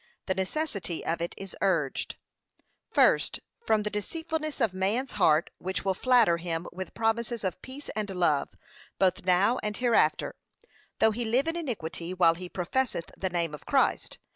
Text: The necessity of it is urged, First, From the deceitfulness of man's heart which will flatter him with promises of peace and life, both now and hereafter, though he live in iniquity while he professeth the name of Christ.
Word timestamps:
The 0.25 0.33
necessity 0.33 1.05
of 1.05 1.21
it 1.21 1.35
is 1.37 1.55
urged, 1.61 2.15
First, 2.91 3.39
From 3.63 3.83
the 3.83 3.91
deceitfulness 3.91 4.59
of 4.59 4.73
man's 4.73 5.11
heart 5.11 5.51
which 5.59 5.85
will 5.85 5.93
flatter 5.93 6.37
him 6.37 6.65
with 6.73 6.95
promises 6.95 7.43
of 7.43 7.61
peace 7.61 7.87
and 7.89 8.09
life, 8.09 8.47
both 8.97 9.25
now 9.25 9.59
and 9.61 9.77
hereafter, 9.77 10.33
though 10.97 11.11
he 11.11 11.23
live 11.23 11.47
in 11.47 11.55
iniquity 11.55 12.15
while 12.15 12.33
he 12.33 12.49
professeth 12.49 13.11
the 13.15 13.29
name 13.29 13.53
of 13.53 13.67
Christ. 13.67 14.17